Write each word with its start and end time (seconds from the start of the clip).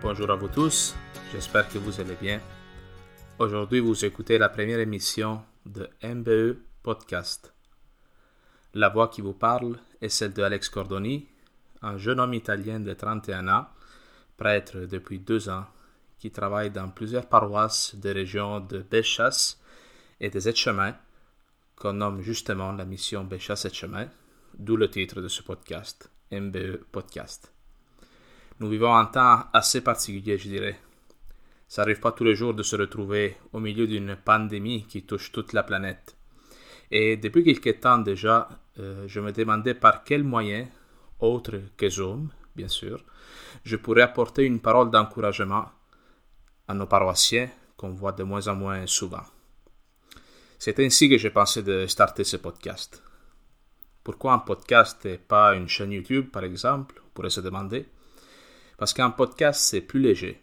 Bonjour 0.00 0.30
à 0.30 0.36
vous 0.36 0.46
tous, 0.46 0.94
j'espère 1.32 1.68
que 1.68 1.76
vous 1.76 2.00
allez 2.00 2.14
bien. 2.14 2.40
Aujourd'hui, 3.40 3.80
vous 3.80 4.04
écoutez 4.04 4.38
la 4.38 4.48
première 4.48 4.78
émission 4.78 5.42
de 5.66 5.90
MBE 6.04 6.56
Podcast. 6.84 7.52
La 8.74 8.90
voix 8.90 9.08
qui 9.08 9.22
vous 9.22 9.32
parle 9.32 9.76
est 10.00 10.08
celle 10.08 10.32
de 10.32 10.42
Alex 10.44 10.68
Cordoni, 10.68 11.26
un 11.82 11.98
jeune 11.98 12.20
homme 12.20 12.34
italien 12.34 12.78
de 12.78 12.94
31 12.94 13.48
ans, 13.48 13.66
prêtre 14.36 14.86
depuis 14.86 15.18
deux 15.18 15.48
ans, 15.48 15.66
qui 16.20 16.30
travaille 16.30 16.70
dans 16.70 16.90
plusieurs 16.90 17.26
paroisses 17.26 17.96
des 17.96 18.12
régions 18.12 18.60
de 18.60 18.78
Béchas 18.78 19.56
et 20.20 20.30
des 20.30 20.48
Etchemins, 20.48 20.94
qu'on 21.74 21.94
nomme 21.94 22.20
justement 22.20 22.70
la 22.70 22.84
mission 22.84 23.24
Béchas 23.24 23.64
Etchemins, 23.64 24.08
d'où 24.56 24.76
le 24.76 24.88
titre 24.88 25.20
de 25.20 25.28
ce 25.28 25.42
podcast, 25.42 26.08
MBE 26.30 26.84
Podcast. 26.92 27.52
Nous 28.60 28.68
vivons 28.68 28.92
un 28.92 29.06
temps 29.06 29.44
assez 29.52 29.82
particulier, 29.82 30.36
je 30.36 30.48
dirais. 30.48 30.80
Ça 31.68 31.82
n'arrive 31.82 32.00
pas 32.00 32.10
tous 32.10 32.24
les 32.24 32.34
jours 32.34 32.54
de 32.54 32.64
se 32.64 32.74
retrouver 32.74 33.36
au 33.52 33.60
milieu 33.60 33.86
d'une 33.86 34.16
pandémie 34.16 34.84
qui 34.86 35.04
touche 35.04 35.30
toute 35.30 35.52
la 35.52 35.62
planète. 35.62 36.16
Et 36.90 37.16
depuis 37.16 37.44
quelque 37.44 37.78
temps 37.78 37.98
déjà, 37.98 38.48
euh, 38.80 39.06
je 39.06 39.20
me 39.20 39.30
demandais 39.30 39.74
par 39.74 40.02
quels 40.02 40.24
moyens, 40.24 40.66
autres 41.20 41.60
que 41.76 41.88
Zoom, 41.88 42.30
bien 42.56 42.66
sûr, 42.66 43.04
je 43.62 43.76
pourrais 43.76 44.02
apporter 44.02 44.44
une 44.44 44.58
parole 44.58 44.90
d'encouragement 44.90 45.66
à 46.66 46.74
nos 46.74 46.86
paroissiens 46.86 47.48
qu'on 47.76 47.90
voit 47.90 48.12
de 48.12 48.24
moins 48.24 48.48
en 48.48 48.56
moins 48.56 48.86
souvent. 48.86 49.22
C'est 50.58 50.80
ainsi 50.80 51.08
que 51.08 51.16
j'ai 51.16 51.30
pensé 51.30 51.62
de 51.62 51.86
starter 51.86 52.24
ce 52.24 52.38
podcast. 52.38 53.04
Pourquoi 54.02 54.32
un 54.32 54.38
podcast 54.40 55.06
et 55.06 55.18
pas 55.18 55.54
une 55.54 55.68
chaîne 55.68 55.92
YouTube, 55.92 56.30
par 56.30 56.42
exemple, 56.42 57.00
on 57.06 57.10
pourrait 57.14 57.30
se 57.30 57.40
demander 57.40 57.86
parce 58.78 58.94
qu'un 58.94 59.10
podcast, 59.10 59.60
c'est 59.60 59.80
plus 59.80 60.00
léger. 60.00 60.40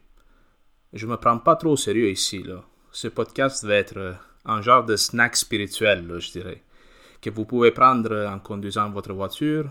Je 0.93 1.07
me 1.07 1.15
prends 1.15 1.39
pas 1.39 1.55
trop 1.55 1.71
au 1.71 1.77
sérieux 1.77 2.09
ici, 2.09 2.43
là. 2.43 2.63
Ce 2.91 3.07
podcast 3.07 3.65
va 3.65 3.75
être 3.75 3.97
euh, 3.97 4.13
un 4.45 4.61
genre 4.61 4.85
de 4.85 4.95
snack 4.95 5.35
spirituel, 5.35 6.19
je 6.19 6.31
dirais, 6.31 6.61
que 7.21 7.29
vous 7.29 7.45
pouvez 7.45 7.71
prendre 7.71 8.27
en 8.27 8.39
conduisant 8.39 8.89
votre 8.89 9.13
voiture, 9.13 9.69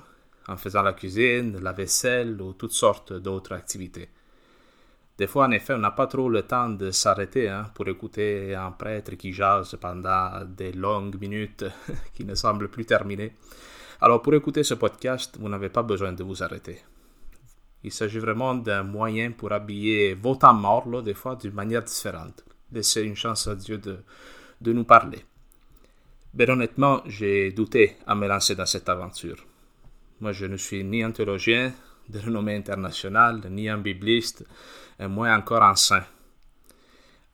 en 0.48 0.56
faisant 0.56 0.82
la 0.82 0.94
cuisine, 0.94 1.58
la 1.60 1.72
vaisselle 1.72 2.40
ou 2.40 2.54
toutes 2.54 2.72
sortes 2.72 3.12
d'autres 3.12 3.52
activités. 3.52 4.08
Des 5.16 5.26
fois, 5.26 5.46
en 5.46 5.50
effet, 5.52 5.74
on 5.74 5.78
n'a 5.78 5.92
pas 5.92 6.06
trop 6.06 6.28
le 6.28 6.42
temps 6.42 6.70
de 6.70 6.90
s'arrêter 6.90 7.48
hein, 7.48 7.70
pour 7.74 7.86
écouter 7.86 8.54
un 8.54 8.72
prêtre 8.72 9.14
qui 9.14 9.32
jase 9.32 9.76
pendant 9.80 10.44
des 10.44 10.72
longues 10.72 11.20
minutes 11.20 11.64
qui 12.14 12.24
ne 12.24 12.34
semblent 12.34 12.68
plus 12.68 12.84
terminer. 12.84 13.32
Alors, 14.00 14.22
pour 14.22 14.34
écouter 14.34 14.64
ce 14.64 14.74
podcast, 14.74 15.36
vous 15.38 15.48
n'avez 15.48 15.68
pas 15.68 15.82
besoin 15.82 16.12
de 16.12 16.24
vous 16.24 16.42
arrêter. 16.42 16.82
Il 17.84 17.92
s'agit 17.92 18.18
vraiment 18.18 18.54
d'un 18.54 18.82
moyen 18.82 19.30
pour 19.30 19.52
habiller 19.52 20.14
vos 20.14 20.36
temps 20.36 20.54
morts, 20.54 21.02
des 21.02 21.12
fois, 21.12 21.36
d'une 21.36 21.52
manière 21.52 21.82
différente. 21.82 22.42
Laissez 22.72 23.02
une 23.02 23.14
chance 23.14 23.46
à 23.46 23.54
Dieu 23.54 23.76
de, 23.76 23.98
de 24.62 24.72
nous 24.72 24.84
parler. 24.84 25.22
Mais 26.32 26.48
honnêtement, 26.48 27.02
j'ai 27.06 27.52
douté 27.52 27.96
à 28.06 28.14
me 28.14 28.26
lancer 28.26 28.54
dans 28.54 28.66
cette 28.66 28.88
aventure. 28.88 29.44
Moi, 30.20 30.32
je 30.32 30.46
ne 30.46 30.56
suis 30.56 30.82
ni 30.82 31.02
un 31.02 31.10
théologien 31.10 31.72
de 32.08 32.18
renommée 32.18 32.56
internationale, 32.56 33.42
ni 33.50 33.68
un 33.68 33.78
bibliste, 33.78 34.46
et 34.98 35.06
moins 35.06 35.36
encore 35.36 35.62
un 35.62 35.76
saint. 35.76 36.04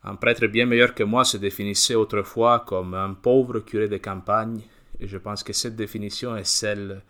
Un 0.03 0.15
prêtre 0.15 0.47
bien 0.47 0.65
meilleur 0.65 0.93
que 0.93 1.03
moi 1.03 1.23
se 1.23 1.37
définissait 1.37 1.95
autrefois 1.95 2.59
comme 2.67 2.93
un 2.93 3.13
pauvre 3.13 3.59
curé 3.59 3.87
de 3.87 3.97
campagne, 3.97 4.61
et 4.99 5.07
je 5.07 5.17
pense 5.17 5.43
que 5.43 5.53
cette 5.53 5.75
définition 5.75 6.35
est 6.35 6.43
celle 6.43 7.01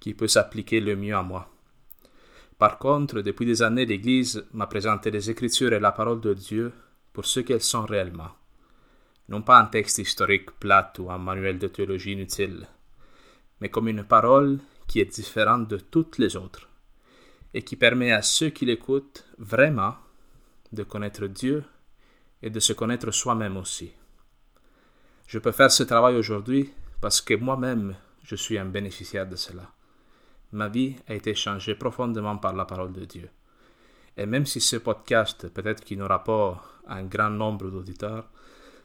qui 0.00 0.14
peut 0.14 0.28
s'appliquer 0.28 0.80
le 0.80 0.96
mieux 0.96 1.14
à 1.14 1.22
moi. 1.22 1.48
Par 2.58 2.78
contre, 2.78 3.20
depuis 3.20 3.46
des 3.46 3.62
années, 3.62 3.86
l'Église 3.86 4.44
m'a 4.52 4.66
présenté 4.66 5.12
les 5.12 5.30
Écritures 5.30 5.72
et 5.72 5.78
la 5.78 5.92
parole 5.92 6.20
de 6.20 6.34
Dieu 6.34 6.72
pour 7.12 7.24
ce 7.24 7.38
qu'elles 7.40 7.62
sont 7.62 7.86
réellement. 7.86 8.30
Non 9.28 9.42
pas 9.42 9.60
un 9.60 9.66
texte 9.66 9.98
historique 9.98 10.50
plat 10.58 10.92
ou 10.98 11.10
un 11.10 11.18
manuel 11.18 11.58
de 11.58 11.68
théologie 11.68 12.12
inutile, 12.12 12.66
mais 13.60 13.68
comme 13.68 13.88
une 13.88 14.02
parole 14.02 14.58
qui 14.88 15.00
est 15.00 15.14
différente 15.14 15.68
de 15.68 15.76
toutes 15.76 16.18
les 16.18 16.34
autres 16.34 16.68
et 17.54 17.62
qui 17.62 17.76
permet 17.76 18.10
à 18.10 18.22
ceux 18.22 18.50
qui 18.50 18.66
l'écoutent 18.66 19.24
vraiment 19.38 19.94
de 20.72 20.82
connaître 20.82 21.26
Dieu 21.26 21.62
et 22.42 22.50
de 22.50 22.60
se 22.60 22.72
connaître 22.72 23.10
soi-même 23.12 23.56
aussi. 23.56 23.92
Je 25.26 25.38
peux 25.38 25.52
faire 25.52 25.70
ce 25.70 25.82
travail 25.84 26.16
aujourd'hui 26.16 26.72
parce 27.00 27.20
que 27.20 27.34
moi-même 27.34 27.96
je 28.24 28.34
suis 28.34 28.58
un 28.58 28.64
bénéficiaire 28.64 29.28
de 29.28 29.36
cela 29.36 29.70
ma 30.52 30.68
vie 30.68 30.96
a 31.06 31.14
été 31.14 31.34
changée 31.34 31.74
profondément 31.74 32.38
par 32.38 32.54
la 32.54 32.64
parole 32.64 32.92
de 32.92 33.04
Dieu. 33.04 33.28
Et 34.16 34.26
même 34.26 34.46
si 34.46 34.60
ce 34.60 34.76
podcast, 34.76 35.48
peut-être 35.48 35.84
qu'il 35.84 35.98
n'aura 35.98 36.24
pas 36.24 36.62
un 36.86 37.04
grand 37.04 37.30
nombre 37.30 37.70
d'auditeurs, 37.70 38.28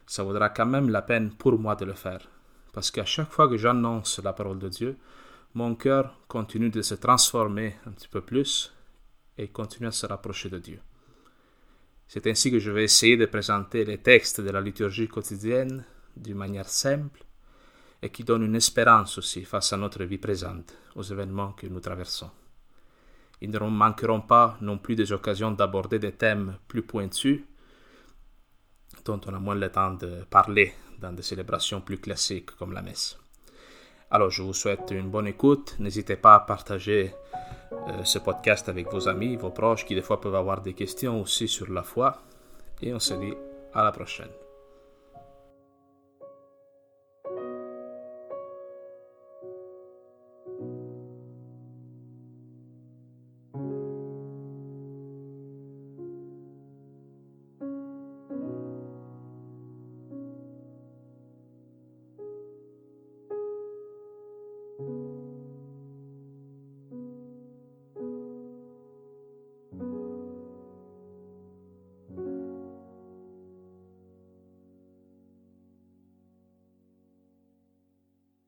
ça 0.06 0.24
vaudra 0.24 0.50
quand 0.50 0.66
même 0.66 0.90
la 0.90 1.02
peine 1.02 1.32
pour 1.32 1.58
moi 1.58 1.76
de 1.76 1.86
le 1.86 1.94
faire. 1.94 2.28
Parce 2.74 2.92
qu'à 2.92 3.06
chaque 3.06 3.32
fois 3.32 3.48
que 3.48 3.58
j'annonce 3.58 4.20
la 4.24 4.34
parole 4.34 4.60
de 4.60 4.70
Dieu, 4.70 4.98
mon 5.54 5.76
cœur 5.76 6.20
continue 6.28 6.70
de 6.70 6.82
se 6.82 6.96
transformer 6.96 7.76
un 7.86 7.92
petit 7.92 8.08
peu 8.08 8.22
plus 8.22 8.74
et 9.38 9.48
continue 9.48 9.88
à 9.88 9.92
se 9.92 10.06
rapprocher 10.06 10.50
de 10.50 10.60
Dieu. 10.60 10.80
C'est 12.08 12.28
ainsi 12.28 12.52
que 12.52 12.60
je 12.60 12.72
vais 12.72 12.84
essayer 12.84 13.18
de 13.18 13.26
présenter 13.26 13.86
les 13.86 13.98
textes 13.98 14.42
de 14.42 14.50
la 14.50 14.62
liturgie 14.62 15.08
quotidienne 15.08 15.84
d'une 16.16 16.38
manière 16.38 16.70
simple 16.70 17.23
et 18.04 18.10
qui 18.10 18.26
donne 18.26 18.44
une 18.44 18.56
espérance 18.56 19.18
aussi 19.18 19.46
face 19.46 19.72
à 19.72 19.78
notre 19.78 20.04
vie 20.04 20.18
présente, 20.18 20.76
aux 20.96 21.04
événements 21.04 21.54
que 21.54 21.68
nous 21.68 21.80
traversons. 21.80 22.30
Ils 23.42 23.50
ne 23.50 23.60
manqueront 23.60 24.22
pas 24.22 24.58
non 24.60 24.78
plus 24.78 24.96
des 24.96 25.14
occasions 25.14 25.52
d'aborder 25.52 26.00
des 26.00 26.12
thèmes 26.12 26.58
plus 26.68 26.82
pointus, 26.82 27.42
dont 29.06 29.22
on 29.26 29.34
a 29.34 29.40
moins 29.40 29.56
le 29.56 29.70
temps 29.70 29.94
de 29.94 30.26
parler 30.30 30.74
dans 31.00 31.14
des 31.14 31.24
célébrations 31.24 31.80
plus 31.80 31.98
classiques 31.98 32.52
comme 32.52 32.74
la 32.74 32.82
messe. 32.82 33.18
Alors 34.12 34.30
je 34.30 34.42
vous 34.42 34.54
souhaite 34.54 34.92
une 34.92 35.10
bonne 35.10 35.28
écoute. 35.28 35.76
N'hésitez 35.80 36.18
pas 36.18 36.36
à 36.36 36.40
partager 36.42 37.14
euh, 37.72 38.04
ce 38.04 38.20
podcast 38.20 38.68
avec 38.68 38.92
vos 38.92 39.08
amis, 39.08 39.38
vos 39.38 39.50
proches 39.50 39.86
qui 39.86 39.96
des 39.96 40.02
fois 40.02 40.20
peuvent 40.20 40.36
avoir 40.36 40.62
des 40.62 40.74
questions 40.74 41.22
aussi 41.22 41.48
sur 41.48 41.72
la 41.72 41.84
foi. 41.84 42.22
Et 42.82 42.94
on 42.94 43.00
se 43.00 43.14
dit 43.14 43.34
à 43.74 43.84
la 43.84 43.92
prochaine. 43.94 44.43